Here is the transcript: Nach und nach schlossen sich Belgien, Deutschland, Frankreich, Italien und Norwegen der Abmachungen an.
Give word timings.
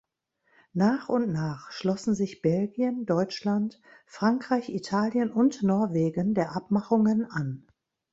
Nach 0.73 1.09
und 1.09 1.31
nach 1.31 1.71
schlossen 1.71 2.15
sich 2.15 2.41
Belgien, 2.41 3.05
Deutschland, 3.05 3.79
Frankreich, 4.07 4.69
Italien 4.69 5.29
und 5.29 5.61
Norwegen 5.61 6.33
der 6.33 6.55
Abmachungen 6.55 7.25
an. 7.29 7.67